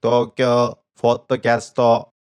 [0.00, 2.12] 東京ポッドキャスト。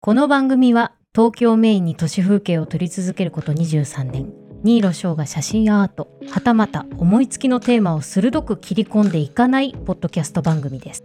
[0.00, 4.32] この番組は東京メインに都市風景を撮り続けること23年。
[4.64, 11.04] 新納翔が写真アートはたまた思いつきのテーマを鋭く切り込んでいかないポッドキャスト番組です。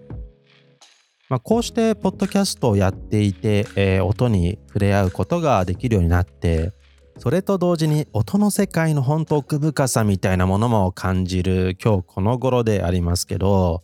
[1.27, 6.71] まあ、こうしてポッドキャストをやっていて、えー音に触れ合うことができるようになって
[7.17, 13.83] それと同時に音の世界の本当奥深さみたいなものも感じる今日この頃でありますけど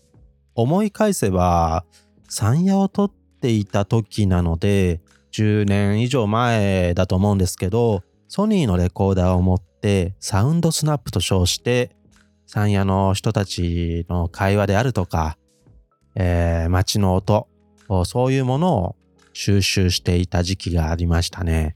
[0.56, 1.84] 思い返せば
[2.32, 3.12] 山野を撮っ
[3.42, 5.02] ていた時なので
[5.34, 11.92] 10年以上前だと思うんですけどソニーのレコーダーを持ってサウンドスナップと称して
[12.46, 15.38] 山野の人たちの会話であるとか
[16.16, 17.48] えー街の音、
[18.06, 18.96] そういうものを
[19.34, 21.76] 収集していた時期がありましたね。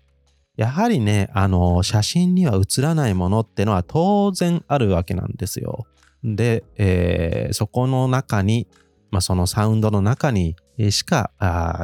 [0.57, 5.85] やはりね、あの、写真には写らないものってのは当然あるわけなんですよ。
[6.23, 8.67] で、えーそこの中に、
[9.15, 10.57] まあ、そのサウンドの中に
[10.89, 11.31] しか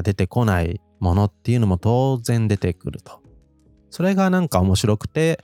[0.03, 3.21] 出てこないものっていうのも当然出てくると。
[3.89, 5.41] それがなんか面白くて、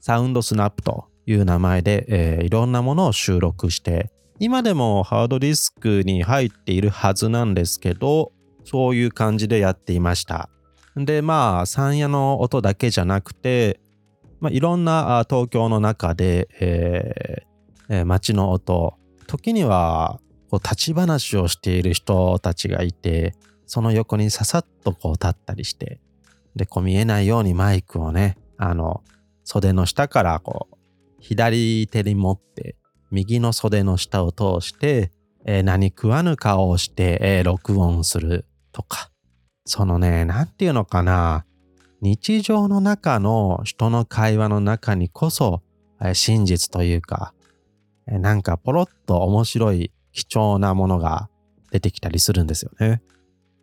[0.00, 8.32] サウンドスナップという名前で、えーいろんなものを収録して、今でもハードディスクに入っているはずなんですけど、
[8.64, 10.48] そういう感じでやっていました。
[10.96, 13.78] で、まあ、山野の音だけじゃなくて、
[14.40, 18.94] まあ、いろんな東京の中で、えーえー街の音、
[19.26, 20.18] 時には
[20.50, 23.34] こう立ち話をしている人たちがいて、
[23.66, 26.00] その横にささっとこう立ったりして、
[26.54, 29.02] で、こう見えないようにマイクをね、あの、
[29.44, 30.76] 袖の下からこう、
[31.20, 32.76] 左手に持って、
[33.10, 35.10] 右の袖の下を通して、
[35.44, 39.10] えー何食わぬ顔をして、えー録音するとか。
[39.64, 41.44] そのね、なんていうのかな。
[42.00, 45.62] 日常の中の人の会話の中にこそ、
[46.00, 47.32] えー真実というか、
[48.08, 51.28] えーなんかポロッと面白い貴重なものが
[51.70, 53.02] 出てきたりするんですよね。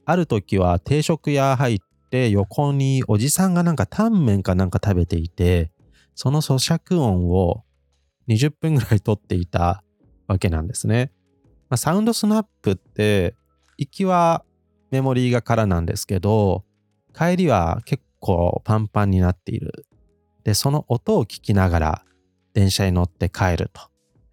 [0.05, 1.79] ある時は定食屋入っ
[2.11, 5.71] て横におじさんがなんかタンメンかなんか食べていて、
[6.13, 7.63] その咀嚼音を
[8.27, 9.83] 20分ぐらい撮っていた
[10.27, 11.11] わけなんですね。
[11.69, 13.35] まあ、サウンドスナップって
[13.79, 14.45] 行きは
[14.91, 16.63] メモリーが空なんですけど
[17.17, 19.87] 帰りは結構パンパンになっている。
[20.43, 22.05] でその音を聞きながら
[22.53, 23.81] 電車に乗って帰ると。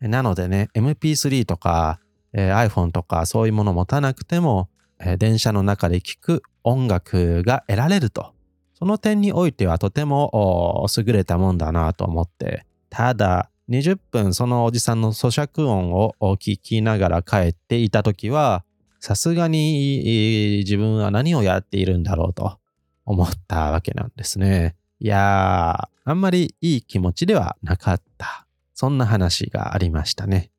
[0.01, 1.99] なのでね MP3 とか、
[2.33, 4.69] えー iPhone とかそういうものを持たなくても、
[4.99, 8.33] えー電車の中で聴く音楽が得られると。
[8.75, 18.65] その点においてはとても優れたもんだなと思ってただ20分そのおじさんの咀嚼音を聞きながら帰っていた時は
[18.99, 22.59] さすがに自分は何をやっているんだろうと
[23.05, 24.77] 思ったわけなんですね。
[24.99, 28.47] いやーあんまりいい気持ちではなかった。
[28.75, 30.51] そんな話がありましたね。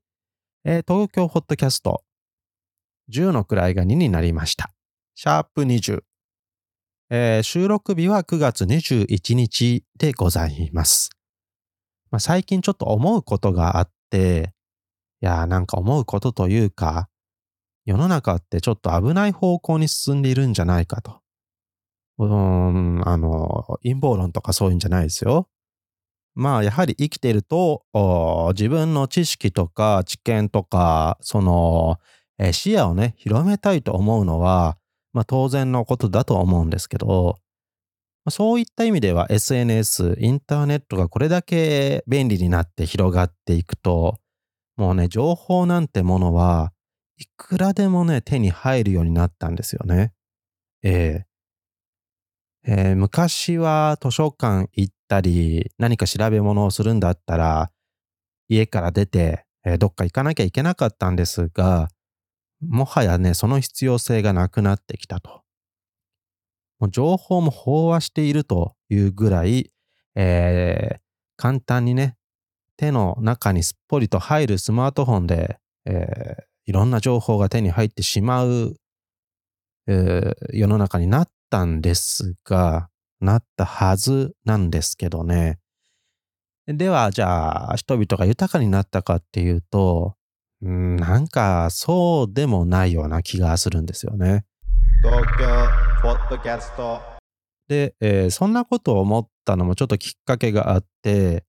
[0.63, 2.03] えー東京ホットキャスト
[3.11, 4.69] 10の位が2になりました。
[5.15, 6.03] シャープ20。
[7.09, 11.09] えー収録日は9月21日でございます。
[12.11, 14.53] まあ、最近ちょっと思うことがあって、
[15.21, 17.09] いやーなんか思うことというか、
[17.85, 21.21] 世の中ってちょっと危ない方向に進んでいるんじゃないかと。
[22.19, 25.49] うん、あの、陰謀論とかそういうんじゃないですよ。
[26.35, 27.83] まあやはり生きてると
[28.53, 31.97] 自分の知識とか知見とかその、
[32.39, 34.77] えー視野をね広めたいと思うのは、
[35.13, 37.35] まあ、当然のことだと思うんですけど
[38.25, 44.19] まあそういった意味では SNS インターネットがこれだけ便利になって広がっていくと
[44.77, 46.71] もうね情報なんてものは
[47.17, 50.13] いくらでもね手に入るようになったんですよね。
[50.83, 51.25] ええ
[52.63, 57.69] えー昔は図書館行ったり何か調べ物をするんだったら
[58.47, 61.89] 家から出て、えーどっか行かなきゃいけなかったんですが
[62.61, 65.41] もはやねその必要性がなくなってきたと。
[66.79, 69.71] もう情報も飽和しているというぐらい、
[70.15, 71.01] えー
[71.37, 72.17] 簡単にね
[72.77, 78.75] 手の中にすっぽりと入るスマートフォンで、えーいろんな情報が手に入ってしまう、
[79.87, 82.90] えー世の中になったんですが、
[83.21, 85.59] なったはずなんですけどね。
[86.67, 90.15] では、じゃあ、人々が豊かになったかっていうと、
[90.63, 94.45] うんなんかそうでもないような気がするんですよね。
[95.01, 95.47] 東京
[96.03, 97.01] ポッドキャスト
[97.67, 101.45] で、えーそんなことを思ったのもちょっときっかけがあって、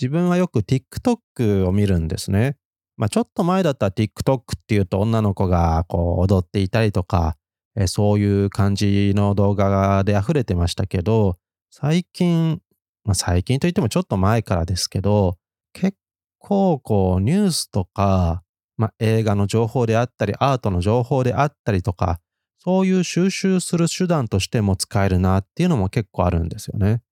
[0.00, 2.56] 自分はよく TikTok を見るんですね。
[2.96, 7.36] まあちょっと前だったら TikTok っていうと女の子がこう踊っていたりとか、
[7.78, 11.38] えそういう感じの動画で溢れてましたけど、
[11.70, 12.60] 最近、
[13.04, 15.38] まあ最近といってもちょっと前からですけど、
[15.72, 15.96] 結
[16.38, 18.42] 構こうニュースとか
[18.78, 22.20] まあ、映画の情報であったり、アートの情報であったりとか、
[22.58, 27.02] そういう収集する手段としても使えるなっていうのも結構あるんですよね。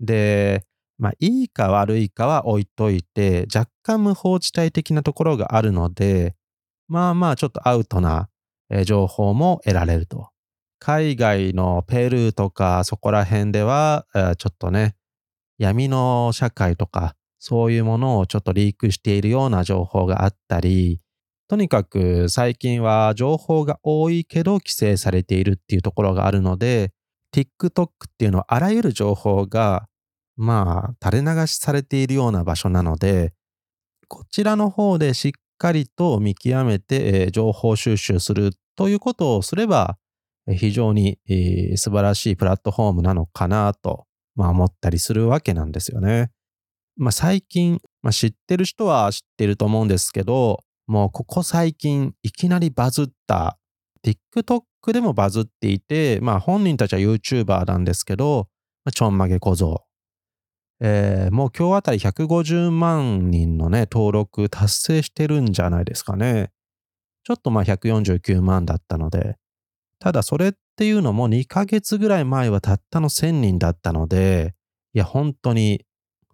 [0.00, 0.64] で、
[0.98, 6.34] まあ、いいか悪いかは置いといて、若干無法地帯的なところがあるので、
[6.88, 8.28] まあまあちょっとアウトな
[8.84, 10.28] 情報も得られると。
[10.78, 14.06] 海外のペルーとかそこら辺では、
[14.38, 14.96] ちょっとね、
[15.58, 21.00] 闇の社会とか、そういうものをちょっとリークしているような情報があったり、
[21.48, 26.92] とにかく最近は情報が多いけど規制されているっていうところがあるので、
[27.34, 27.88] TikTok っ
[28.18, 29.88] ていうのはあらゆる情報が
[30.36, 33.32] まあ垂れ流しされているような場所なので、
[34.08, 39.98] こちらの方でしっかりと見極めて、え情報収集するということをすれば、
[40.48, 46.30] 非常に、えー、素晴らしいプラットフォームなのかなと、まあ、思ったりするわけなんですよね。
[46.96, 53.58] まあ、最近、まあ、知ってる人は知ってると思うんですけど、もうここ最近いきなりバズった
[54.04, 58.48] TikTok でもバズっていて、まあ本人たちは YouTuber なんですけど、
[58.84, 59.84] まちょんまげ小僧
[60.80, 66.50] えー、もう今日あたり150万人のね、登録達成してるんじゃないですかね。
[67.24, 69.36] ちょっとまあ149万だったので、
[69.98, 74.54] ただそれっていうのも2ヶ月ぐらい前はたったの1000人だったので、
[74.94, 75.84] いや本当に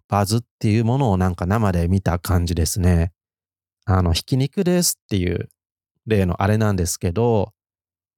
[0.07, 3.11] バズっていうものをなんか生で見た感じですね。
[3.85, 5.49] あの、ひき肉ですっていう
[6.05, 7.53] 例のあれなんですけど、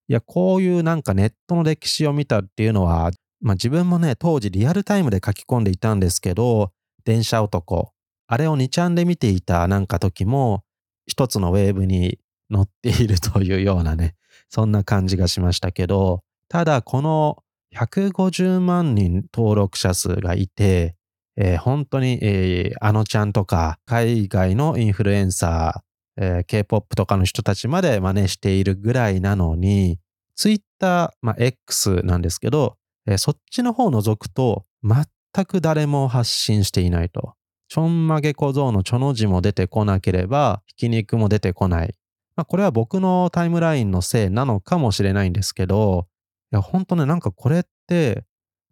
[0.08, 3.12] いや、こういうなんかネットの歴史を見たっていうのは、
[3.42, 6.72] まあ自分もね、当時リアルタイムで書き込んでいたんですけど、
[7.06, 7.92] 電車男、
[8.28, 10.64] あれを2ちゃんで見ていたなんか時も、
[11.08, 12.20] 一つのウェーブに
[12.50, 14.16] 乗っているというようなね、
[14.50, 17.44] そんな感じがしましたけど、ただこの
[17.76, 20.96] 150万人登録者数がいて、
[21.38, 30.00] えー、本当に、えー、あのちゃんとか海外のインフルエンサー、えー、K-POP とかの人たちまで真似しているぐらいなのに、
[30.36, 32.78] Twitter、まあ、X なんですけど、
[33.10, 37.34] えー、そっちの方を除くと、全く誰も発信していないと。
[37.68, 41.96] ちょんまげ小僧のちょの字も出てこなければ、ひき肉も出てこない。
[42.36, 46.08] まあ、これは僕のタイムラインのせいなのかもしれないんですけど、
[46.52, 48.26] いや、ほんとね、なんかこれって、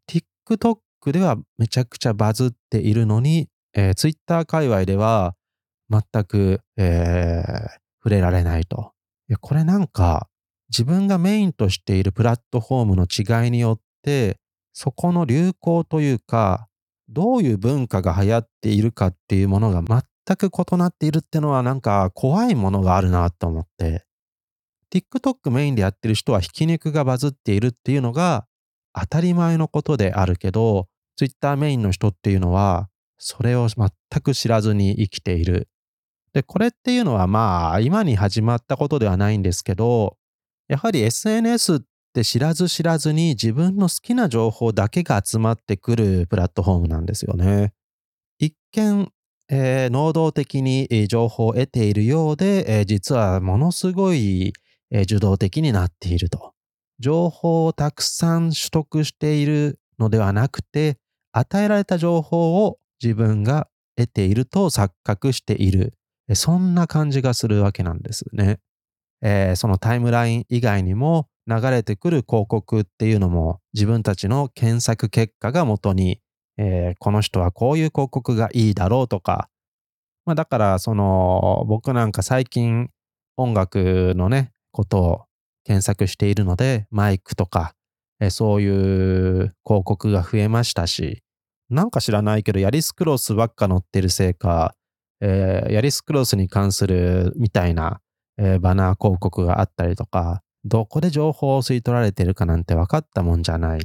[0.07, 0.77] TikTok
[1.11, 5.35] ではめちゃくちゃバズっているのに、えー、Twitter 界隈では
[5.89, 7.51] 全く、えー、
[7.99, 8.93] 触れられないと。
[9.29, 10.29] いや、これなんか、
[10.69, 13.79] 自分がメインとしているプラットフォームの違いによっ、
[14.73, 16.67] そこの流行というか、
[17.09, 24.05] どういう文化が流行っているかっていうものが全く異なっているってのはなんか怖いものがあるなと思って、
[24.93, 28.45] TikTok メインでやってる人はひき肉がバズっているっていうのが
[28.93, 30.87] 当たり前のことであるけど、
[31.17, 33.89] Twitter メインの人っていうのはそれを全
[34.21, 35.69] く知らずに生きている。
[36.33, 40.17] で、これっていうのはまあ今に始まったことではないんですけど、
[40.67, 41.79] やはり SNS っ
[42.17, 47.73] って知らず知らずに自分の好きな情報だけが集まってくるプラットフォームなんですよね。
[48.39, 49.11] 一見、
[49.49, 54.53] えー、能動的に情報を得ているようで、えー、実はものすごい、
[54.89, 56.53] えー、受動的になっていると。
[56.99, 60.97] 情報をたくさん取得しているのではなくて、
[61.31, 65.93] 与えられた情報を自分が得ていると錯覚している。
[66.33, 68.57] そんな感じがするわけなんですね。
[69.21, 76.19] えー、そのタイムライン以外にも流れてくる広告っていうのも自分たちの検索結果が元に、
[76.57, 79.49] えー、この人はこういう広告がいいだろうとか、
[80.25, 82.89] まあ、だからその僕なんか最近
[83.37, 85.21] 音楽のねことを
[85.63, 87.73] 検索しているのでマイクとか、
[88.19, 91.23] えー、そういう広告が増えましたし
[91.69, 94.73] なんか知らないけどヤリスクロスばっか載ってるせいか、
[95.21, 97.99] えー、ヤリスクロスに関するみたいな
[98.37, 103.81] えー、バナー広告があったりとか、どこで情報を吸い取られてるかなんて分かったもんじゃない。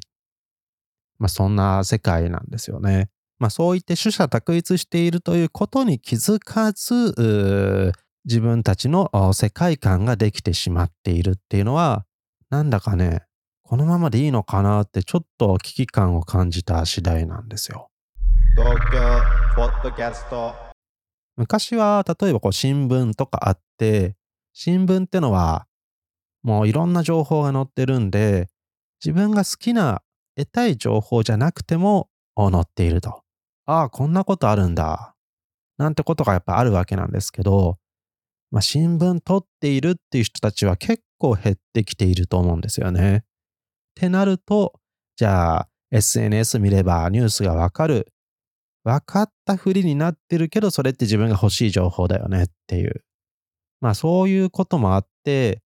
[1.19, 3.09] まあそんな世界なんですよね。
[3.39, 7.93] まあそう言って取捨択一しているということに気づかず、
[8.25, 12.05] 自分たちの世界観ができてしまっているっていうのは、
[12.51, 13.23] なんだかね、
[13.63, 17.89] このままでいいのかなってちょっと危機感を感じた次第なんですよ。
[18.55, 19.21] 東京
[19.57, 20.55] ポッドキャスト
[21.37, 24.15] 昔は例えばこう新聞とかあって
[24.53, 25.67] 新聞ってのは、
[26.43, 28.49] もういろんな情報が載ってるんで、
[29.05, 30.03] 自分が好きな
[30.37, 33.23] 得たい情報じゃなくても載っていると。
[33.67, 35.15] ああ、こんなことあるんだ。
[35.79, 37.79] なんてことがやっぱあるわけなんですけど、
[38.51, 43.19] まあ、新聞取っているっていう人たちは結構減ってきていると思うんですよね。
[43.19, 43.23] っ
[43.95, 44.75] てなると、
[45.17, 48.09] じゃあ SNS 見ればニュースがわかる。
[48.85, 53.05] 分かったふりになってるけど、それって自分が欲しい情報だよねっていう。
[53.81, 55.63] まあそういうこともあって、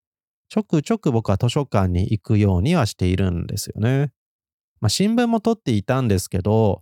[0.55, 4.13] ちょくちょく僕は図書館に行くようにはしているんですよね。
[4.79, 6.81] まあ新聞も取っていたんですけど、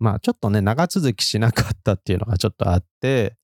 [0.00, 3.36] まあちょっとね、長続きしなかったっていうのがちょっとあって、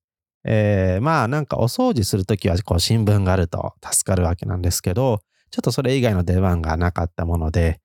[0.43, 5.21] えーまあなんかお掃除するときはこう新聞があると助かるわけなんですけど、
[5.53, 7.81] ちょっとそれ以外の出番がなかったもので、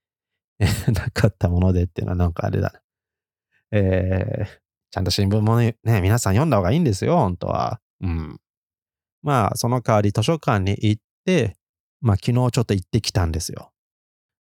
[0.92, 2.82] なかったものでっていうのはなんかあれだな。
[3.78, 4.60] えー
[4.92, 7.80] ちゃんと新聞もね、ね皆さん読んだ方がいいんですよ、本当は。
[8.02, 8.40] うん。
[9.22, 11.02] まあ、その代わり図書館に行っ、
[12.02, 13.72] まあ、昨日ちょっと行ってきたんですよ。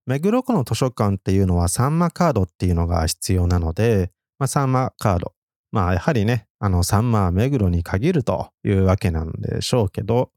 [0.06, 5.34] 目黒区の図書館っていうのはサンマカードっていうのが必要なので、まあ、サンマカード。
[5.72, 10.32] まあ、やはりね、あの、サンマは目黒に限るというわけなんでしょうけど、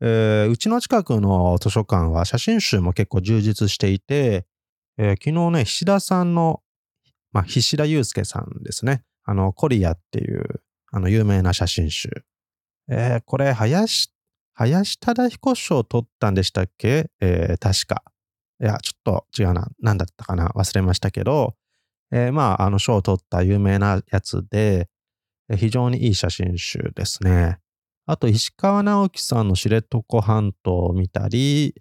[0.00, 4.46] えーうちの近くの図書館は写真集も結構充実していて、
[4.98, 6.62] えー昨日ね、菱田さんの、
[7.32, 9.02] まあ、菱田祐介さんですね。
[9.24, 12.10] あの、コリアっていう、あの、有名な写真集。
[12.90, 14.12] えーこれ、林、
[14.58, 17.10] 林忠彦賞を取ったんでしたっけ？
[17.20, 18.02] えー確か。
[18.60, 19.68] いや、ちょっと違うな。
[19.80, 20.48] 何だったかな？
[20.48, 21.54] 忘れましたけど、
[22.10, 24.88] えーまあ、あの賞を取った有名なやつで、
[25.56, 27.58] 非常にいい写真集ですね。
[28.06, 31.74] あと、石川直樹さんの知床半島を見たり、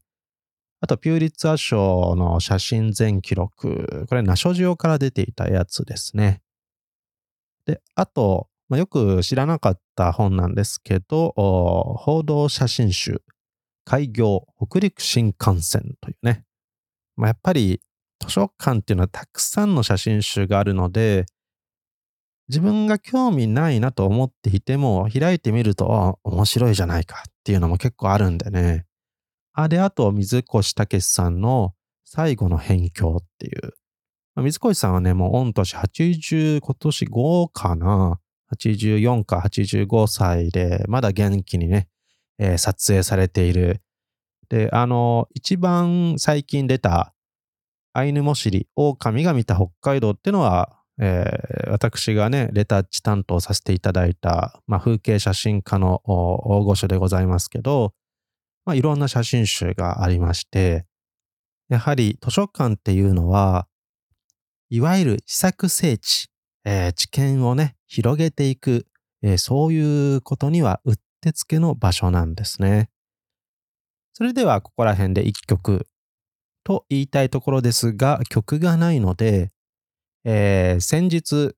[0.80, 4.06] あと、ピューリッツァー賞の写真全記録。
[4.08, 6.42] これ、ナショジオから出ていたやつですね。
[7.66, 13.22] で、あと、まあ、よく知らなかった本なんですけど、報道写真集、
[13.86, 16.44] 開業北陸新幹線というね。
[17.16, 17.82] まあ、やっぱり
[18.20, 21.26] 図書館っていうのはたくさんの写真集があるので、
[22.50, 28.86] 自分が興味ないなと思っていても、開いてみると、面白いじゃないかっていうのも結構あるんでね。
[29.54, 31.74] あ、で、あと、水越武さんの
[32.06, 33.74] 最後の辺境っていう。
[34.44, 38.20] 水越さんはね、もう御年80、今年5かな。
[38.56, 41.88] 84か85歳で、まだ元気にね、
[42.40, 43.82] えー撮影されている。
[44.50, 47.14] で、あの、一番最近出た、
[47.94, 57.94] アイヌモシリ、狼が見た北海道っていうのは、えー私がね、レタッチ担当させていただいた、まあ、風景写真家の大御所でございますけど、
[58.66, 60.86] まあ、いろんな写真集がありまして、
[61.70, 63.68] やはり図書館っていうのは、
[64.70, 66.30] いわゆる試作聖地、
[66.66, 68.86] えー知見をね、広げていく、
[69.24, 72.90] えーそういうことにはうってつけの場所なんですね。
[74.14, 75.88] それでは、ここら辺で一曲
[76.64, 79.52] と言いたいところですが、曲がないので、
[80.26, 81.54] えー先日、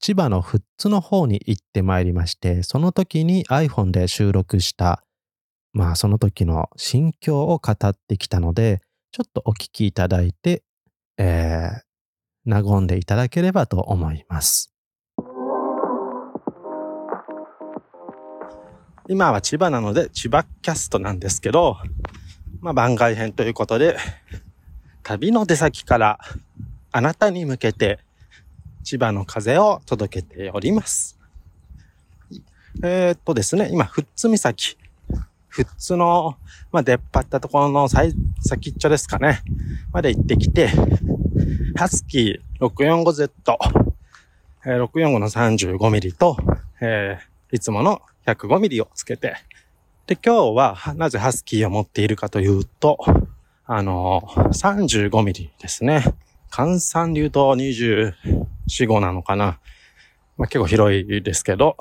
[0.00, 5.04] 千葉の富津の方に行ってまいりまして、その時に iPhone で収録した、
[5.72, 8.80] まあその時の心境を語ってきたので、
[9.12, 10.62] ちょっとお聞きいただいて、
[11.18, 11.88] えー
[12.50, 14.72] 和んでいただければと思います。
[19.10, 21.78] 今は千葉なので千葉キャストなんですけど、
[22.60, 23.96] まあ番外編ということで、
[25.02, 26.18] 旅の出先から
[26.92, 28.00] あなたに向けて
[28.84, 31.18] 千葉の風を届けております。
[32.82, 34.76] えー、っとですね、今、富津岬。
[35.56, 36.36] 富津の、
[36.70, 38.12] まあ、出っ張ったところの最
[38.42, 39.42] 先っちょですかね。
[39.90, 40.68] まで行ってきて、
[41.76, 43.30] ハスキー 645Z、
[44.66, 46.36] えー645の 35mm と、
[46.82, 48.02] えーいつもの
[48.34, 49.36] 105mm をつけて、
[50.06, 52.98] で、今日はなぜハスキーを持っているかというと、
[53.66, 56.04] あの 35mm ですね。
[56.50, 58.14] 換算流と24、
[58.66, 59.60] 5なのかな。
[60.36, 61.76] まあ、結構広いですけど、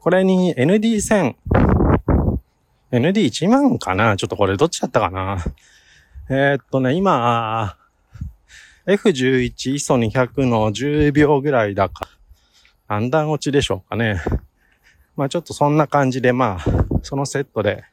[0.00, 1.34] これに ND1000、
[2.92, 5.44] ND1 万かなちょっとこれどっちだったかな
[6.30, 7.76] えーっとね、今、
[8.86, 12.08] F11 ISO200 の10秒ぐらいだか、
[12.86, 14.22] 判断落ちでしょうかね。
[15.16, 16.64] まあちょっとそんな感じで、まあ、
[17.02, 17.84] そのセットで、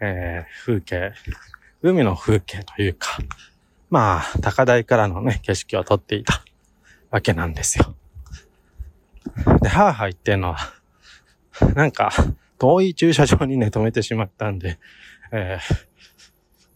[0.00, 1.12] えー風景、
[1.82, 3.18] 海の風景というか、
[3.90, 6.44] まあ、高台からのね、景色を撮っていた
[7.10, 7.94] わけなんですよ。
[9.60, 10.58] で、はぁはぁ言ってんのは、
[11.74, 12.12] なんか、
[12.58, 14.78] 遠い駐車場にね、止めてしまったんで、
[15.32, 15.88] えー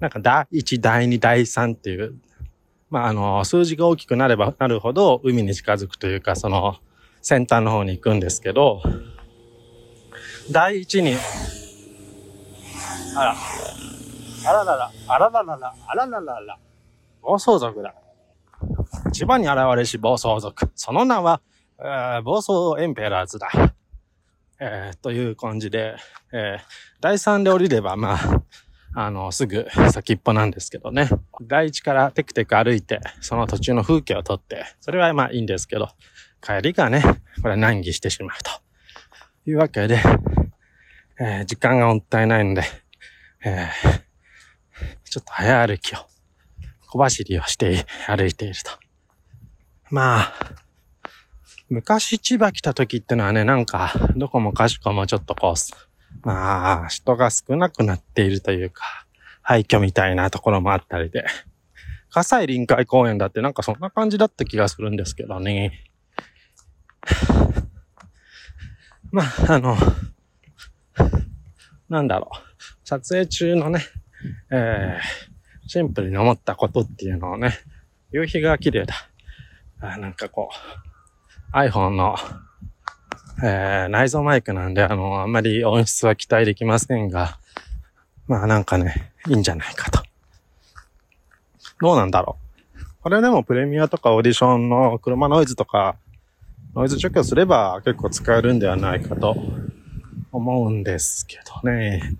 [0.00, 2.16] なんか、第1、第2、第3っていう、
[2.90, 6.78] まあ、あの、数字が大きくなればなるほど、海に近づくというか、その、
[7.20, 8.82] 先端の方に行くんですけど、
[10.50, 11.16] 第1に、
[13.16, 13.36] あら、
[14.46, 16.58] あららら、あらららら、あらららら、
[17.22, 17.94] 暴走族だ。
[19.12, 20.70] 千葉に現れし暴走族。
[20.74, 21.40] その名は、
[21.78, 23.50] えー暴走エンペラーズだ。
[24.60, 25.96] えーという感じで、
[26.32, 26.62] えー
[27.00, 28.42] 第3で降りれば、まあ、
[28.94, 31.08] あの、すぐ先っぽなんですけどね。
[31.42, 35.88] 第1からテクテク歩いて、その途中の風景を撮って、それはまあいいんですけど、
[36.40, 37.02] 帰りがね、
[37.42, 38.50] これ難儀してしまうと。
[39.44, 40.00] いうわけで、
[41.20, 42.62] えー時間がもったいないので、
[43.44, 44.02] えー
[45.12, 45.98] ちょっと早歩きを、
[46.88, 48.70] 小走りをして歩いていると。
[49.90, 50.34] まあ、
[51.68, 58.84] 昔千葉来た時ってのはね、なんか、どこもかしこもちょっとこう、まあ、人が少なくなっているというか、
[59.42, 61.26] 廃墟みたいなところもあったりで、
[62.08, 65.90] 葛西臨海公園だってなんかそんな感じだった気がするんですけどね。
[69.10, 69.76] まあ、あの、
[71.92, 72.38] なんだろう。
[72.84, 73.80] 撮影中のね、
[74.50, 77.52] えー、シンプルに思ったことっていうのをね、
[78.10, 78.94] 夕日が綺麗だ。
[79.80, 80.48] あなんかこ
[81.52, 82.16] う、iPhone の、
[83.44, 87.38] えー、内蔵マイクなんで、あの、あんまり音質は期待できませんが、
[88.26, 90.02] まあなんかね、いいんじゃないかと。
[91.80, 92.38] どうなんだろ
[92.74, 92.82] う。
[93.02, 95.96] これでもプレミアとかオーディションの車ノイズとか、
[96.74, 99.36] ノイズ除去すれば結構使えるんではないかと
[100.32, 102.16] 思うんですけどね。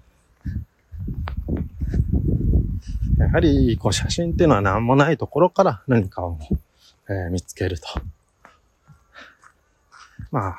[3.19, 6.38] やはり、こう写真っていうのは何もないところから何かを、
[7.09, 7.87] えー見つけると。
[10.31, 10.57] まあ、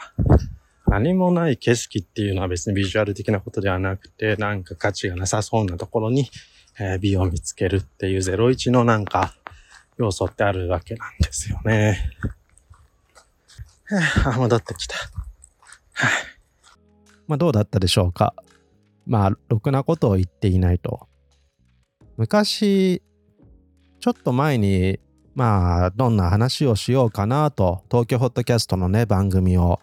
[0.88, 6.30] 何もない景色っていうのは別にビジュアル的なことではなくて、なんか価値がなさそうなところに、
[6.80, 9.36] えー美を見つけるっていう01のなんか
[9.98, 12.00] 要素ってあるわけなんですよね。
[14.26, 14.96] あ、戻ってきた。
[17.28, 18.34] まあどうだったでしょうか。
[19.06, 21.08] まあ、ろくなことを言っていないと。
[22.18, 23.02] 昔、
[24.00, 25.00] ちょっと前に、
[25.36, 29.80] まあ、どんな話をしようかなと、東京ホットキャストのね、番組を、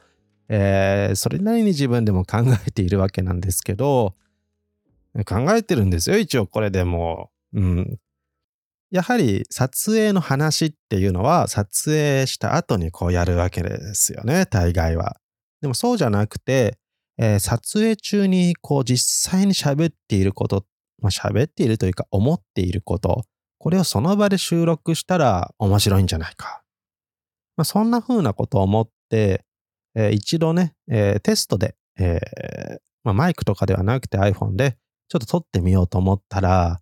[0.49, 4.14] えーそれなりに自分でも考えているわけなんですけど、
[5.26, 7.30] 考えてるんですよ、一応これでも。
[7.52, 7.99] うん。
[8.90, 15.20] やはり撮影の話っていうのは撮影した後にこうやるわけですよね、大概は。
[15.61, 16.78] でもそうじゃなくて、
[17.23, 20.65] えー撮影中にこう実際に喋っていること、
[21.03, 23.25] まあ、喋っているというか思っていること、
[23.59, 26.63] これをその場で収録したら面白いんじゃないか。
[27.59, 29.45] まあ、そんな風なことを思って、
[29.95, 34.78] えー一度ね、えーテストで、えーまあ、マイクとかではなくて iPhone で
[35.09, 36.80] ちょっと撮ってみようと思ったら、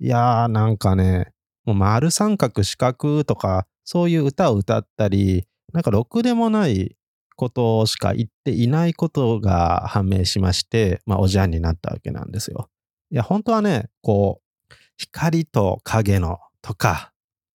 [0.00, 1.32] いやーなんかね、
[1.64, 6.96] もう丸三角四角とかそういう歌を歌ったり、なんかろくでもない
[7.38, 12.68] ことしか言っていないことが判明しまして、まあ、おじゃんになったわけなんですよ。
[13.12, 17.12] いや、本当はね、こう、光と影のとか、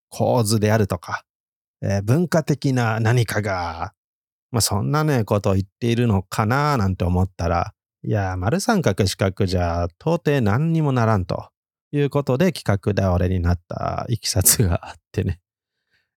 [0.08, 1.24] 構図であるとか、
[1.82, 3.92] えー文化的な何かが、
[4.50, 11.50] まあ、そんなね、ことを言っているのかななんて思ったら、いや、丸三角四角じゃ到底何にもならんと
[11.92, 15.40] いうことで企画倒れになったいきさつがあってね。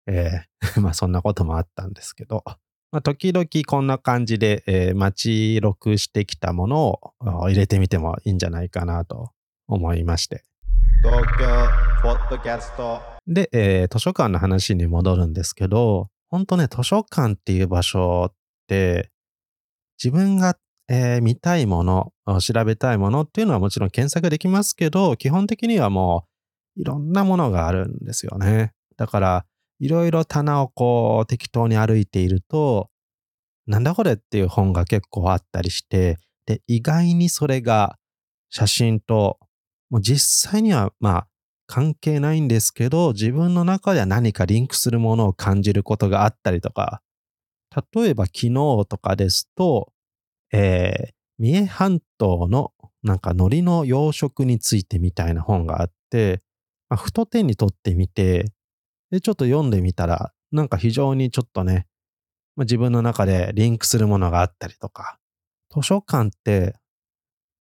[0.08, 2.46] えー まあそんなこともあったんですけど、
[2.92, 9.32] まあ、時々こんな感じで、えー、待ち録してきたものをあ入れてみてもいいんじゃないかなと
[9.68, 10.44] 思いまして。
[11.04, 11.46] 東京
[12.02, 18.34] ポッドキャストで、えー図書館の話に戻るんですけど、本当ね、図書館っていう場所っ
[18.68, 19.12] て、
[20.02, 26.26] 自分が、えー見たいもの、あ調べたいものっていうのはもちろん検索できますけど、基本的にはも
[26.78, 28.72] ういろんなものがあるんですよね。
[28.96, 29.46] だから、
[29.80, 32.90] いろいろ棚をこう適当に歩いていると、
[33.68, 37.98] なんだこれっていう本が結構あったりして、で、意外にそれが
[38.50, 39.40] 写真と、
[39.90, 41.28] もう実際にはまあ
[41.68, 47.02] 関係ないんですけど、自分の中では何かリンクするものを感じることがあったりとか、
[47.94, 48.52] 例えば昨日
[48.88, 49.92] とかですと、
[50.52, 56.42] えー三重半島のなんか海苔の養殖についてみたいな本があって、
[56.90, 58.46] まあ、ふと手に取ってみて、
[59.12, 61.88] で、ちょっと読んでみたら、なんか非常にちょっとね、
[62.56, 65.20] まあ、自分の中でリンクするものがあったりとか、
[65.74, 66.76] 図書館って、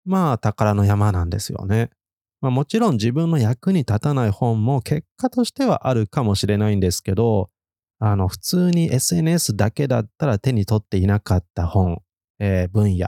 [0.06, 1.90] まあ宝の山なんですよね。
[2.42, 7.50] まあ、もちろん自分の役に立たない本も結果としてはあるかもしれないんですけど、
[8.00, 12.02] あの、普通に SNS だけだったら手に取っていなかった本、
[12.40, 13.08] えー分野、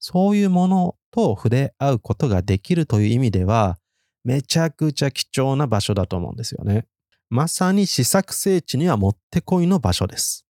[0.00, 3.78] そういうものと触れ合うことができるという意味では、
[4.24, 6.86] めちゃくちゃ貴重な場所だと思うんですよね。
[7.28, 10.46] まさに試作聖地にはもってこいの場所です。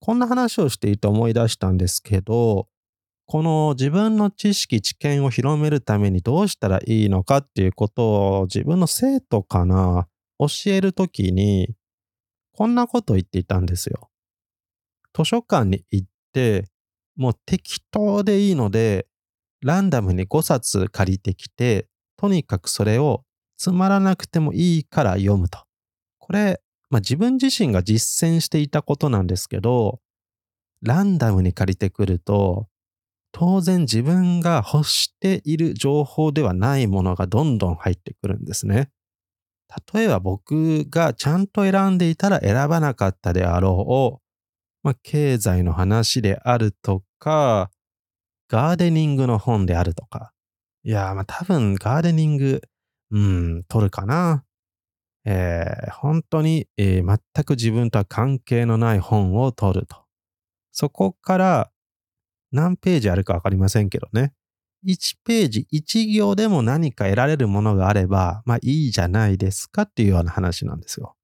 [0.00, 2.68] こんな話をしていて思い出したんですけど、
[3.26, 10.06] この自分の知識、知見を広めるためにどうしたらいいのかっていうことを自分の生徒かな、
[10.38, 11.74] 教えるときに、
[12.52, 14.10] こんなことを言っていたんですよ。
[15.16, 16.68] 図書館に行って、
[17.16, 19.06] もう適当でいいので、
[19.62, 23.24] ランダムに5冊借りてきて、とにかくそれを
[23.56, 25.58] つまらなくてもいいから読むと。
[26.24, 30.00] これ、まあ、自分自身が実践していたことなんですけど、
[30.80, 32.66] ランダムに借りてくると、
[33.30, 38.88] 当然自分が欲している情報ではないものがどんどん入ってくるんですね。
[39.92, 44.24] 例えば僕がちゃんと選んでいたら選ばなかったであろう、
[44.82, 47.70] まあ、経済の話であるとか、
[48.48, 50.32] ガーデニングの本であるとか。
[50.84, 52.62] いや、まあ多分ガーデニング、
[53.10, 54.44] うん、取るかな。
[55.24, 59.96] えー、本当に、えー全く自分とは関係のない本を取ると。
[60.72, 61.70] そこから
[62.52, 64.32] 何ページあるかわかりませんけどね。
[64.86, 71.16] 1ページ、1行でも何か得られるものがあれば、まあいいじゃないですかっていうような話なんですよ。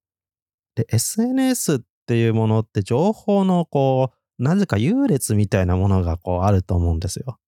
[0.74, 7.38] で、SNS っていうものって情報のこう、なぜか優劣みたいなものがこうあると思うんですよ。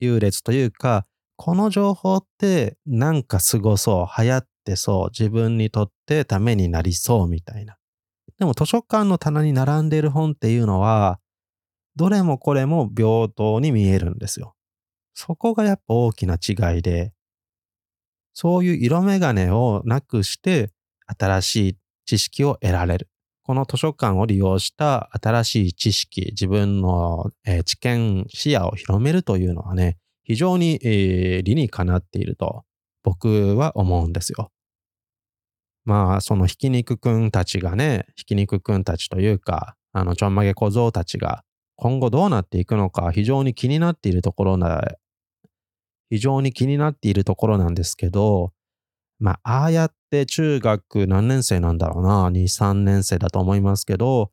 [0.00, 7.76] 優劣というか、この情報ってなんかすごそう、流行ってそう、自分にとってためになりそうみたいな。
[8.38, 11.20] でも図書館の棚に並んでいる本っていうのは、
[11.96, 14.54] どれもこれも平等に見えるんですよ。
[15.14, 17.12] そこがやっぱ大きな違いで、
[18.34, 20.70] そういう色眼鏡をなくして
[21.06, 23.08] 新しい知識を得られる。
[23.44, 32.64] この図書館を利用した新しい知識、自分の、え知見、視野を広めるというのはね、非常に、え理にかなっていると
[33.02, 34.50] 僕は思うんですよ。
[35.84, 41.42] まあ、そのひき肉くんたちがね、ひき肉くんたちというか、あの、ちょんまげ小僧たちが
[41.76, 44.82] 今後どうなっていくのか非常に気になっているところな、
[46.10, 48.52] 非常に気になっているところなんですけど、
[49.18, 54.30] まあ、ああやって中学何年生なんだろうな、2、3年生だと思いますけど、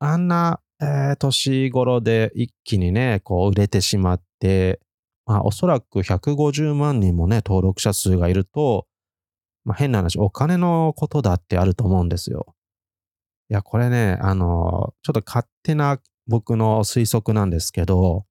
[0.00, 4.80] あんな、えー年頃で一気にね、こう売れてしまって、
[5.30, 8.88] まあ、おそらく150万人もね、登録者数がいると、
[9.64, 12.56] まあ、変な話、お金のことだってあると思うんですよ。
[13.48, 18.24] いや、これね、あの、ちょっと勝手な僕の推測なんですけど、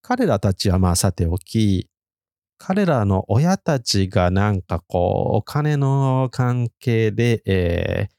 [0.00, 1.90] 彼らたちはまあさておき、
[2.56, 8.18] 彼らの親たちがなんかこう、お金の関係で、えー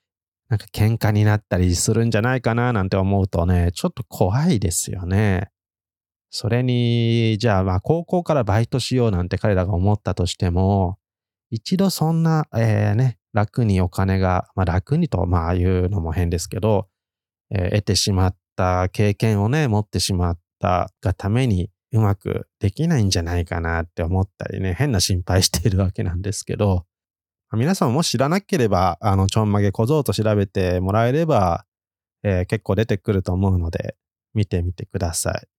[0.49, 5.51] なんか喧嘩になったりするんじゃないかななんて思うとね、ちょっと怖いですよね。
[6.31, 10.97] それに、じゃあまあ高校からバイトしようなんて彼らが思ったとしても、
[11.49, 16.87] 一度そんな、えーね、楽にお金が、まあ楽にとまあ言うのも変ですけど、
[17.51, 26.85] えー得てしまった経験をね、持ってしまったがためにうまくできないんじゃないかなって思ったりね、変な心配しているわけなんですけど、
[27.53, 31.65] 皆さんも知らなければ、あの、ちょんまげ小僧と調べてもらえれば、
[32.23, 33.95] えー結構出てくると思うので、
[34.35, 35.58] 見てみてください。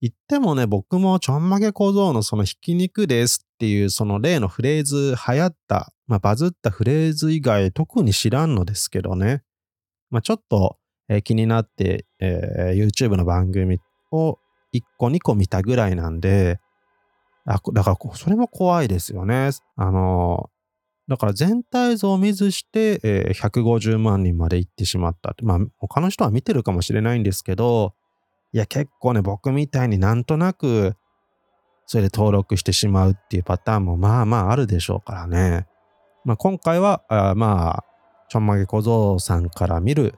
[0.00, 9.42] 言ってもね、僕もちょんまげ小僧のそのひき肉ですっていうその例のフレーズ流行った、まあ、バズったフレーズ以外特に知らんのですけどね。
[10.08, 13.78] まあ、ちょっと、えー気になって、えー YouTube の番組
[14.10, 14.38] を
[14.74, 16.60] 1個2個見たぐらいなんで、
[17.44, 19.50] あだからそれも怖いですよね。
[19.76, 20.50] あの
[21.08, 25.34] だから全体像を見ずして、えー150万人まで行ってしまった。
[25.42, 27.92] まあ他の人は見てるかもしれないんですけど、
[28.52, 30.96] いや結構ね僕みたいになんとなく
[31.86, 35.66] それで登録してしまうっていうパターンもまあまああるでしょうからね。
[36.24, 37.84] まあ今回はあまあ
[38.28, 40.14] ちょんまげ小僧さんから見る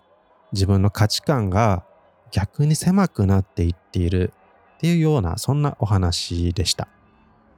[0.53, 1.85] 自分の価値観が
[2.31, 4.33] 逆に狭くなっていっている
[4.77, 6.89] っていうようなそんなお話でした。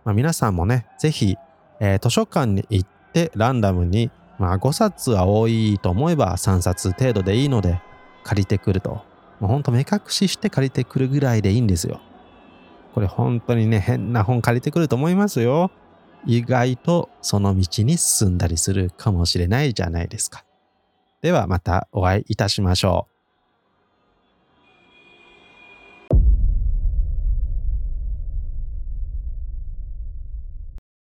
[0.04, 1.37] まあ、皆さんもね、ぜひ、
[1.80, 7.80] えー図書館に行ってランダムに、まあ、5冊は多いと思えば3冊程度でいいので
[8.22, 9.13] 借りてくると。
[9.40, 12.01] もうほんと目隠しして借りてくるぐらいでいいんですよ。
[12.94, 15.70] これ本当にね、変な本借りてくると思いますよ。
[16.27, 20.44] 意外とその道に進んだりするかもしれないじゃないですか。
[21.20, 23.14] ではまたお会いいたしましょう。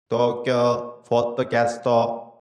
[0.10, 2.26] 東京ポッドキャスト